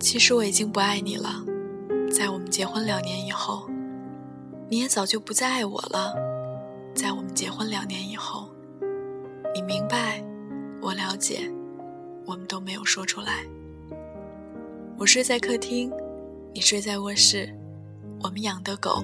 [0.00, 1.44] 其实我已经不爱你了，
[2.10, 3.68] 在我们结婚两年以后，
[4.70, 6.14] 你也早就不再爱我了，
[6.94, 8.48] 在我们结婚两年以后，
[9.54, 10.24] 你明白，
[10.80, 11.50] 我了解，
[12.24, 13.44] 我们都没有说出来。
[14.96, 15.92] 我睡在客厅，
[16.54, 17.52] 你睡在卧室，
[18.22, 19.02] 我们养的狗，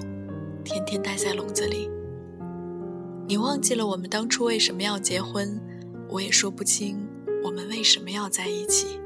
[0.65, 1.91] 天天待在笼子里。
[3.27, 5.59] 你忘记了我们当初为什么要结婚，
[6.11, 7.09] 我也说不清
[7.43, 9.01] 我们为什么要在一起。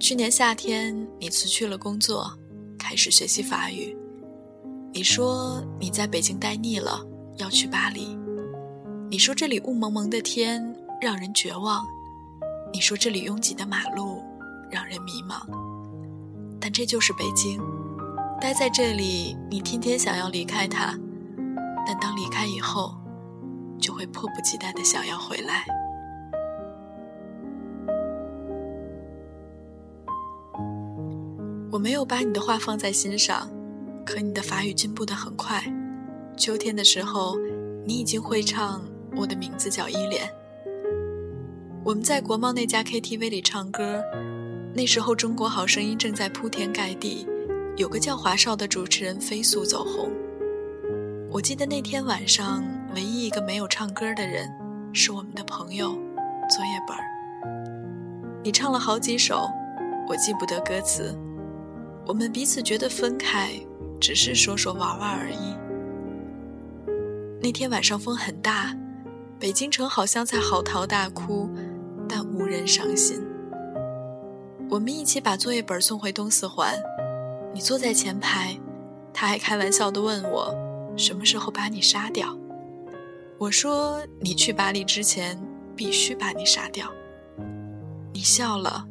[0.00, 2.32] 去年夏天，你辞去了工作，
[2.76, 3.96] 开始学习法语。
[4.92, 7.00] 你说你在北京待腻了，
[7.36, 8.18] 要去巴黎。
[9.08, 11.84] 你说这里雾蒙蒙的天让人绝望。
[12.72, 14.22] 你说这里拥挤的马路
[14.70, 15.46] 让人迷茫。
[16.60, 17.60] 但这就是北京，
[18.40, 20.98] 待在这里，你天天想要离开它，
[21.90, 22.94] 但当离开以后，
[23.80, 25.64] 就会迫不及待的想要回来。
[31.72, 33.50] 我没有把你的话放在心上，
[34.04, 35.64] 可你的法语进步的很快。
[36.36, 37.38] 秋天的时候，
[37.86, 38.80] 你已经会唱
[39.16, 40.26] 《我的名字叫依莲》。
[41.82, 44.04] 我们在国贸那家 KTV 里唱歌，
[44.74, 47.26] 那时候《中国好声音》正在铺天盖地，
[47.78, 50.12] 有个叫华少的主持人飞速走红。
[51.30, 54.50] 我记得那天晚上，唯一一个没有唱歌的人，
[54.94, 55.90] 是我们的朋友
[56.48, 57.04] 作业本儿。
[58.42, 59.46] 你唱了好几首，
[60.08, 61.14] 我记不得歌词。
[62.06, 63.50] 我们彼此觉得分开，
[64.00, 65.54] 只是说说玩玩而已。
[67.42, 68.74] 那天晚上风很大，
[69.38, 71.50] 北京城好像在嚎啕大哭，
[72.08, 73.22] 但无人伤心。
[74.70, 76.74] 我们一起把作业本送回东四环，
[77.52, 78.58] 你坐在前排，
[79.12, 80.54] 他还开玩笑地问我，
[80.98, 82.36] 什么时候把你杀掉？
[83.38, 85.40] 我说你去巴黎之前
[85.76, 86.92] 必须把你杀掉。
[88.12, 88.84] 你笑了，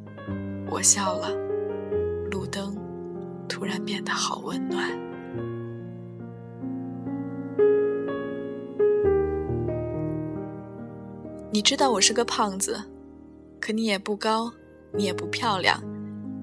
[0.72, 1.30] 我笑了，
[2.32, 2.76] 路灯。
[3.50, 4.90] 突然变得好温暖。
[11.52, 12.82] 你知道我是个胖子，
[13.60, 14.52] 可你也不高，
[14.94, 15.82] 你也不漂亮，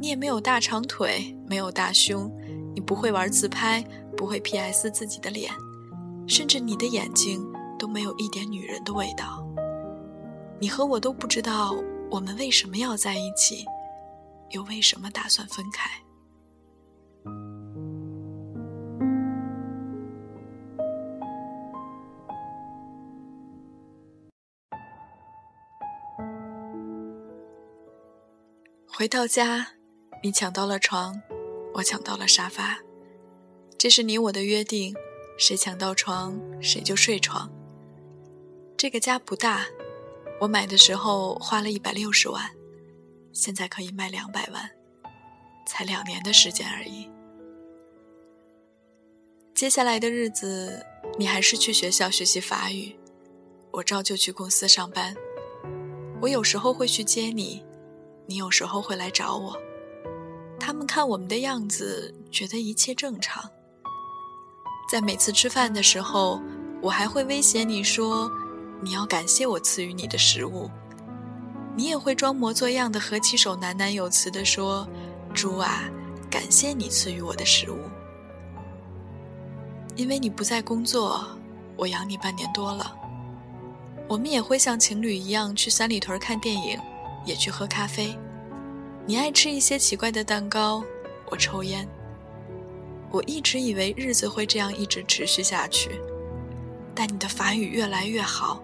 [0.01, 2.31] 你也没有大长腿，没有大胸，
[2.75, 3.85] 你不会玩自拍，
[4.25, 5.53] 不会 P.S 自己的脸，
[6.27, 7.47] 甚至你的眼睛
[7.79, 9.47] 都没有一点女人的味道。
[10.59, 11.75] 你和我都不知道
[12.11, 13.67] 我们为什么要在一起，
[14.49, 15.91] 又为什么打算分开。
[28.89, 29.67] 回到家，
[30.23, 31.21] 你抢到了床，
[31.75, 32.79] 我抢到了沙发。
[33.85, 34.97] 这是你我的约定，
[35.37, 37.53] 谁抢到床谁就睡床。
[38.79, 39.67] 这个家不大，
[40.41, 42.51] 我买的时候花了一百六十万，
[43.35, 44.71] 现在可以卖两百万，
[45.67, 47.11] 才两年的时间而已。
[49.55, 50.83] 接下来的日子，
[51.19, 52.97] 你还是去学校学习法语，
[53.71, 55.15] 我照旧去公司上班。
[56.23, 57.63] 我有时候会去接你。
[58.27, 59.55] 你有时候会来找我，
[60.59, 63.51] 他们看我们的样子，觉得一切正常。
[64.89, 66.41] 在每次吃饭的时候，
[66.81, 68.31] 我还会威胁你说
[68.83, 70.71] ：“你要感谢我赐予你的食物。”
[71.77, 74.89] 你也会装模作样的合起手，喃喃有词地说
[75.35, 75.85] ：“猪啊，
[76.31, 77.79] 感谢你赐予我的食物。”
[79.97, 81.25] 因为你不在工作，
[81.77, 82.95] 我养你半年多了。
[84.09, 86.79] 我们也会像情侣一样去三里屯看电影。
[87.27, 88.15] 也去喝咖啡，
[89.07, 90.85] 你爱吃一些奇怪的蛋糕，
[91.31, 91.89] 我抽烟。
[93.15, 96.01] 我一直以为日子会这样一直持续下去，
[96.97, 98.61] 但你的法语越来越好，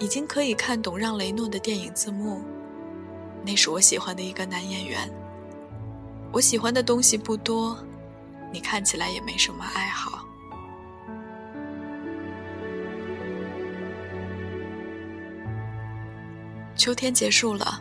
[0.00, 2.42] 已经可以看懂让雷诺的电影字幕。
[3.46, 5.08] 那是我喜欢的一个男演员。
[6.32, 7.78] 我喜欢的东西不多，
[8.52, 10.26] 你看起来也没什么爱好。
[16.74, 17.80] 秋天结束了，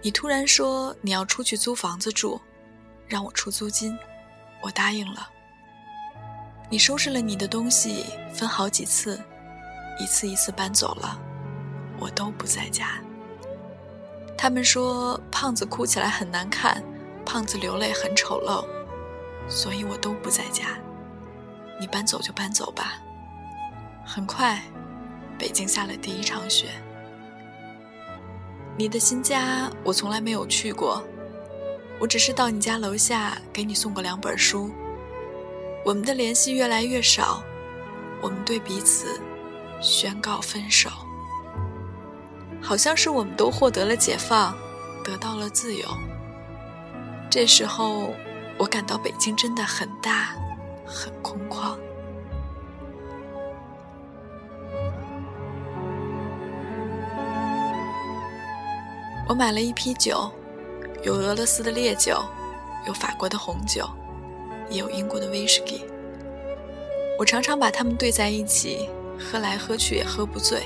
[0.00, 2.40] 你突然说你要出去租房子住，
[3.08, 3.98] 让我出租金，
[4.62, 5.28] 我答应了。
[6.70, 9.20] 你收拾了你的东西，分好几次，
[9.98, 11.20] 一次一次搬走了，
[11.98, 12.98] 我都不在家。
[14.38, 16.82] 他们说胖子哭起来很难看，
[17.26, 18.64] 胖子流泪很丑陋，
[19.48, 20.78] 所以我都不在家。
[21.78, 22.94] 你搬走就搬走吧。
[24.04, 24.62] 很快，
[25.38, 26.70] 北京下了第一场雪。
[28.76, 31.04] 你的新家我从来没有去过，
[32.02, 34.68] 我只是到你家楼下给你送过两本书。
[35.84, 37.44] 我们的联系越来越少，
[38.20, 39.20] 我们对彼此
[39.80, 40.90] 宣告分手。
[42.60, 44.52] 好像是我们都获得了解放，
[45.04, 45.86] 得到了自由。
[47.30, 48.12] 这时候，
[48.58, 50.34] 我感到北京真的很大，
[50.84, 51.78] 很空旷。
[59.28, 60.28] 我买了一批酒，
[61.02, 62.22] 有俄罗斯的烈酒，
[62.86, 63.88] 有法国的红酒，
[64.70, 65.84] 也有英国的威士忌。
[67.18, 68.88] 我常常把它们兑在一起，
[69.18, 70.62] 喝来喝去也喝不醉。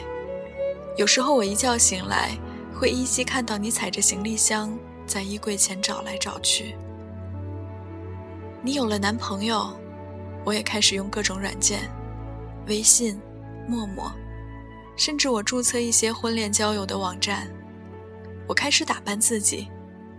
[0.97, 2.37] 有时候我一觉醒来，
[2.75, 6.77] 会依稀看到你踩着行李箱在衣柜前找来找去。
[8.63, 9.75] 你有了男朋友，
[10.45, 11.81] 我也开始用各种软件，
[12.67, 13.19] 微信、
[13.67, 14.13] 陌陌，
[14.97, 17.49] 甚至我注册一些婚恋交友的网站。
[18.47, 19.69] 我开始打扮自己，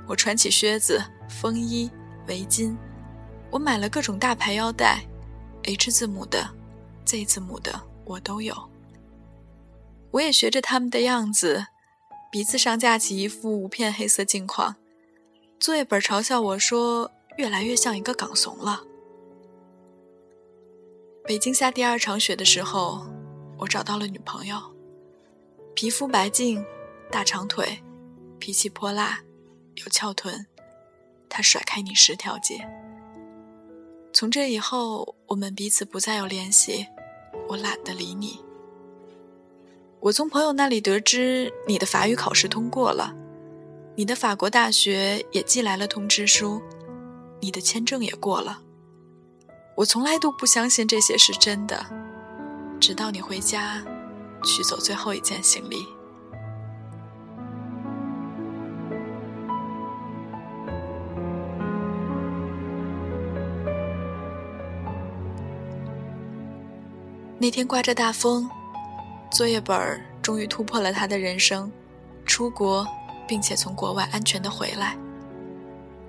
[0.07, 1.91] 我穿起靴子、风衣、
[2.27, 2.75] 围巾，
[3.51, 5.03] 我买了各种大牌腰带
[5.63, 6.49] ，H 字母的、
[7.05, 8.55] Z 字母的我都有。
[10.11, 11.67] 我也学着他们的样子，
[12.31, 14.75] 鼻子上架起一副无片黑色镜框。
[15.59, 18.83] 作业本嘲笑我说：“越来越像一个港怂了。”
[21.25, 23.05] 北京下第二场雪的时候，
[23.57, 24.57] 我找到了女朋友，
[25.75, 26.65] 皮肤白净，
[27.11, 27.83] 大长腿。
[28.39, 29.19] 脾气泼辣，
[29.77, 30.45] 有翘臀，
[31.29, 32.67] 他甩开你十条街。
[34.13, 36.87] 从这以后，我们彼此不再有联系，
[37.47, 38.43] 我懒得理你。
[39.99, 43.13] 我从朋友那里得知你的法语考试通过了，
[43.95, 46.61] 你的法国大学也寄来了通知书，
[47.41, 48.61] 你的签证也过了。
[49.75, 51.85] 我从来都不相信这些是真的，
[52.79, 53.83] 直到你回家，
[54.43, 55.85] 取走最后一件行李。
[67.39, 68.49] 那天刮着大风，
[69.31, 71.71] 作业本儿终于突破了他的人生，
[72.25, 72.87] 出国，
[73.27, 74.97] 并且从国外安全的回来。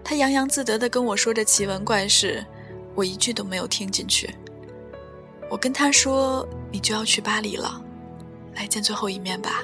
[0.02, 2.42] 他洋洋自得地跟我说着奇闻怪事，
[2.94, 4.34] 我一句都没有听进去。
[5.50, 7.78] 我跟他说：“你就要去巴黎了，
[8.54, 9.62] 来见最后一面吧。”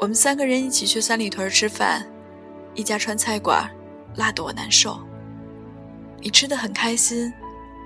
[0.00, 2.10] 我们三个人一起去三里屯吃饭，
[2.74, 3.70] 一家川菜馆，
[4.16, 4.98] 辣得我难受。
[6.22, 7.30] 你吃的很开心，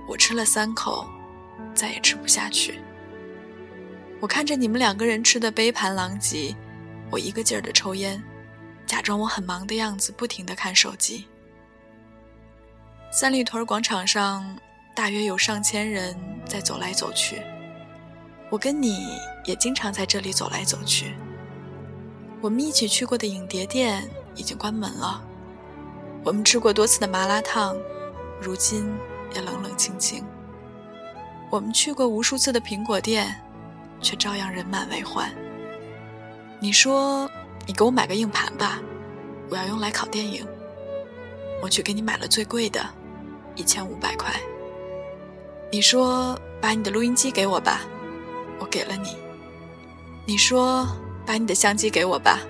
[0.08, 1.04] 我吃了三口。
[1.74, 2.80] 再也吃不下去。
[4.20, 6.54] 我看着你们两个人吃的杯盘狼藉，
[7.10, 8.22] 我一个劲儿的抽烟，
[8.86, 11.26] 假装我很忙的样子，不停的看手机。
[13.10, 14.56] 三里屯广场上
[14.94, 16.16] 大约有上千人
[16.46, 17.42] 在走来走去，
[18.48, 21.14] 我跟你也经常在这里走来走去。
[22.40, 25.20] 我们一起去过的影碟店已经关门了，
[26.22, 27.76] 我们吃过多次的麻辣烫，
[28.40, 28.88] 如今
[29.34, 29.81] 也冷冷清。
[31.52, 33.38] 我们去过无数次的苹果店，
[34.00, 35.30] 却照样人满为患。
[36.58, 37.30] 你说
[37.68, 38.80] ：“你给我买个硬盘吧，
[39.50, 40.48] 我要用来拷电影。”
[41.62, 42.82] 我去给你买了最贵的，
[43.54, 44.32] 一千五百块。
[45.70, 47.82] 你说：“把你的录音机给我吧，
[48.58, 49.14] 我给了你。”
[50.24, 50.88] 你说
[51.26, 52.40] ：“把你的相机给我吧，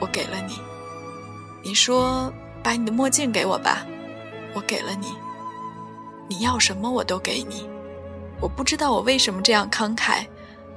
[0.00, 0.54] 我给了你。”
[1.62, 2.32] 你说
[2.64, 3.86] ：“把你的墨镜给我吧，
[4.54, 5.08] 我给了你。”
[6.28, 7.68] 你要什么我都给你。
[8.42, 10.26] 我不知道我为什么这样慷慨，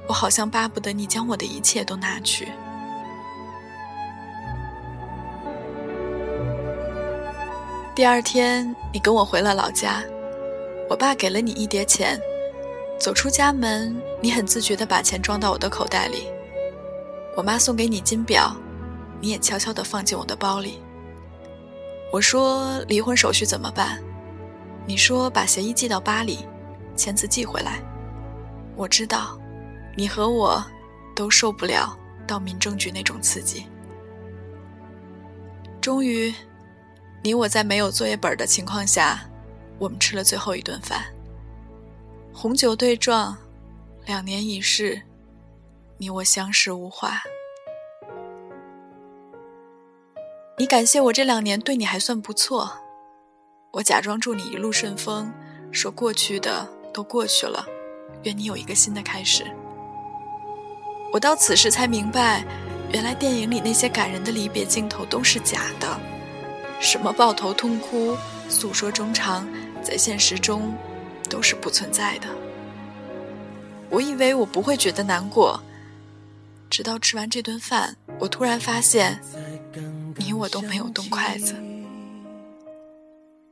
[0.06, 2.48] 我好像巴不得你将我的一切都拿去。
[7.92, 10.00] 第二天，你跟我回了老家，
[10.88, 12.20] 我爸给了你一叠钱，
[13.00, 16.28] 走出家门，你很自觉地把钱装到我的口袋里。
[17.36, 18.54] 我妈送给你金表，
[19.20, 20.80] 你也悄悄地放进我的包里。
[22.12, 24.00] 我说离婚手续怎么办？
[24.86, 26.38] 你说把协议寄到巴黎。
[26.96, 27.80] 签字寄回来，
[28.74, 29.38] 我知道，
[29.96, 30.64] 你和我
[31.14, 33.66] 都受不了到民政局那种刺激。
[35.80, 36.34] 终于，
[37.22, 39.20] 你我在没有作业本的情况下，
[39.78, 41.04] 我们吃了最后一顿饭。
[42.32, 43.36] 红酒对撞，
[44.04, 45.00] 两年已逝，
[45.96, 47.22] 你我相识无话。
[50.58, 52.70] 你感谢我这两年对你还算不错，
[53.72, 55.32] 我假装祝你一路顺风，
[55.70, 56.66] 说过去的。
[56.96, 57.62] 都过去了，
[58.22, 59.44] 愿你有一个新的开始。
[61.12, 62.42] 我到此时才明白，
[62.90, 66.00] 原来电影里那些感人的离别镜头都是假的，
[66.80, 68.16] 什么抱头痛哭、
[68.48, 69.46] 诉说衷肠，
[69.82, 70.74] 在现实中
[71.28, 72.28] 都是不存在的。
[73.90, 75.60] 我以为我不会觉得难过，
[76.70, 79.20] 直到吃完这顿饭，我突然发现，
[80.16, 81.54] 你我都没有动筷子。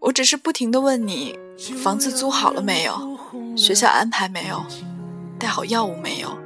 [0.00, 1.38] 我只是不停的问你，
[1.82, 3.13] 房子租好了没有？
[3.56, 4.64] 学校安排没有？
[5.38, 6.36] 带好药物没有？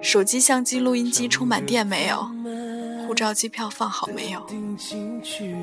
[0.00, 2.28] 手机、相机、录音机充满电没有？
[3.06, 4.46] 护照、机票放好没有？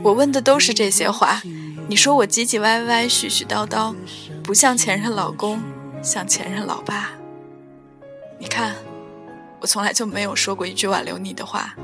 [0.03, 1.41] 我问的都是这些话。
[1.87, 3.95] 你说我唧唧歪歪、絮絮叨叨，
[4.43, 5.61] 不像前任老公，
[6.01, 7.11] 像前任老爸。
[8.37, 8.75] 你看，
[9.61, 11.75] 我从来就没有说过一句挽留你的话，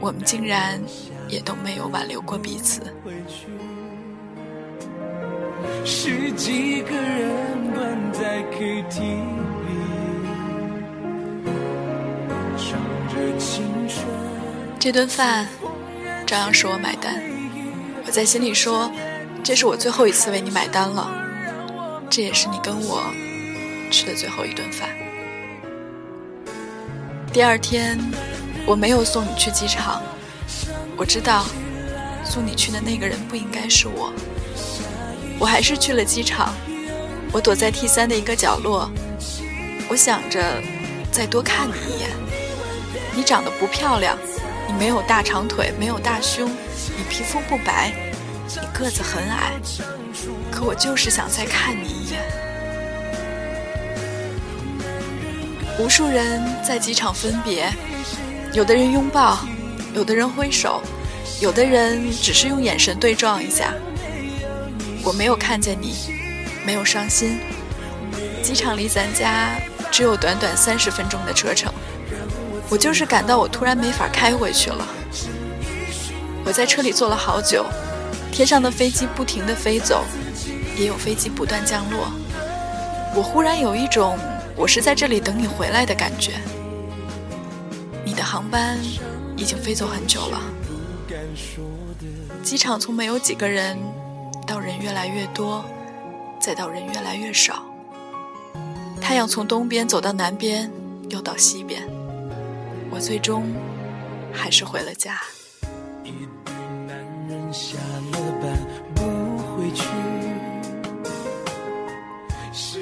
[0.00, 0.80] 我们竟然
[1.28, 2.80] 也都没有挽留过彼此。
[5.84, 9.24] 十几个人关在 KTV。
[14.78, 15.48] 这顿饭
[16.26, 17.22] 照样是我买单，
[18.06, 18.90] 我在心里说，
[19.42, 21.08] 这是我最后一次为你买单了，
[22.10, 23.02] 这也是你跟我
[23.90, 24.90] 吃的最后一顿饭。
[27.32, 27.98] 第二天，
[28.66, 30.02] 我没有送你去机场，
[30.98, 31.46] 我知道
[32.22, 34.12] 送你去的那个人不应该是我，
[35.38, 36.52] 我还是去了机场，
[37.34, 38.88] 我躲在 T 三的一个角落，
[39.88, 40.62] 我想着
[41.10, 42.08] 再多看你一眼，
[43.12, 44.16] 你长得不漂亮。
[44.68, 46.48] 你没有大长腿，没有大胸，
[46.96, 47.92] 你皮肤不白，
[48.48, 49.50] 你个子很矮，
[50.48, 52.22] 可我就是想再看你一眼。
[55.80, 57.68] 无数人在机场分别，
[58.52, 59.40] 有的人拥抱，
[59.92, 60.80] 有的人挥手，
[61.40, 63.74] 有的人只是用眼神对撞一下。
[65.02, 65.94] 我没有看见你，
[66.64, 67.38] 没有伤心。
[68.42, 69.56] 机场离咱家
[69.90, 71.72] 只有短短三十分钟的车程。
[72.70, 74.86] 我就是感到我突然没法开回去了。
[76.44, 77.64] 我在车里坐了好久，
[78.32, 80.04] 天上的飞机不停地飞走，
[80.76, 82.10] 也有飞机不断降落。
[83.14, 84.18] 我忽然有一种
[84.56, 86.32] 我是在这里等你回来的感觉。
[88.04, 88.78] 你的航班
[89.36, 90.42] 已经飞走很久了。
[92.42, 93.78] 机场从没有几个人，
[94.46, 95.64] 到人越来越多，
[96.44, 97.64] 再到人越来越少。
[99.00, 100.70] 太阳从东边走到南边，
[101.08, 101.82] 又到西边。
[102.90, 103.50] 我最终
[104.30, 105.18] 还是回了家。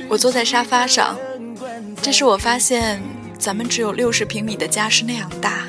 [0.08, 1.16] 我坐在沙发上，
[2.02, 3.00] 这时我发现
[3.38, 5.68] 咱们只有六十平米的家是那样大，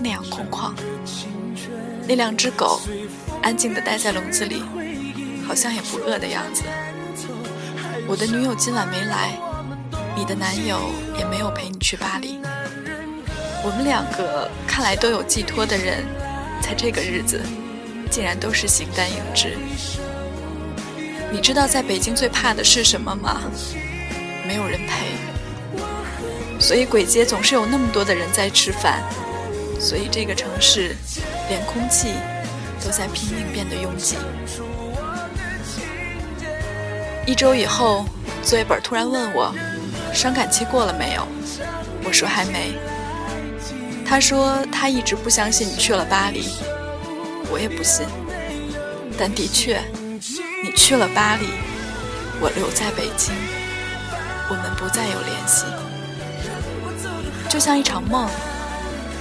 [0.00, 0.72] 那样空旷。
[2.06, 2.80] 那两只狗
[3.42, 4.62] 安静地待在笼子里，
[5.44, 6.62] 好像也不饿的样子。
[8.08, 9.38] 我的女友今晚没来，
[10.16, 12.40] 你的男友也没有陪你去巴黎。
[13.64, 16.04] 我们两个看来都有寄托的人，
[16.60, 17.40] 在这个日子，
[18.10, 19.56] 竟然都是形单影只。
[21.30, 23.40] 你知道在北京最怕的是什么吗？
[24.46, 25.06] 没有人陪。
[26.60, 29.02] 所以簋街总是有那么多的人在吃饭，
[29.80, 30.96] 所以这个城市，
[31.48, 32.14] 连空气
[32.84, 34.16] 都在拼命变得拥挤。
[37.24, 38.04] 一周以后，
[38.42, 39.54] 作业本突然问我，
[40.12, 41.26] 伤感期过了没有？
[42.04, 42.74] 我说还没。
[44.04, 46.48] 他说他一直不相信你去了巴黎，
[47.50, 48.06] 我也不信。
[49.16, 49.80] 但的确，
[50.64, 51.46] 你去了巴黎，
[52.40, 53.32] 我留在北京，
[54.48, 55.64] 我们不再有联系，
[57.48, 58.28] 就像一场梦。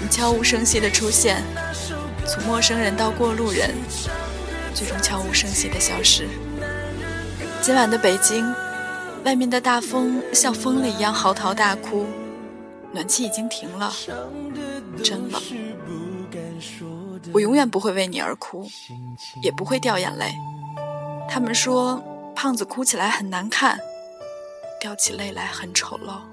[0.01, 1.43] 你悄无声息的出现，
[2.25, 3.75] 从陌生人到过路人，
[4.74, 6.27] 最终悄无声息的消失。
[7.62, 8.51] 今晚的北京，
[9.24, 12.08] 外面的大风像疯了一样嚎啕大哭，
[12.91, 13.94] 暖气已经停了。
[15.03, 15.39] 真冷，
[17.32, 18.68] 我永远不会为你而哭，
[19.44, 20.34] 也不会掉眼泪。
[21.30, 22.03] 他们说
[22.36, 23.80] 胖子哭起来很难看，
[24.80, 26.31] 掉起泪来很丑陋。